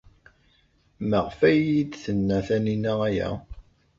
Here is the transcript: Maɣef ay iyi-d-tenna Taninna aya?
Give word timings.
Maɣef 1.09 1.39
ay 1.47 1.57
iyi-d-tenna 1.61 2.39
Taninna 2.47 2.93
aya? 3.07 3.29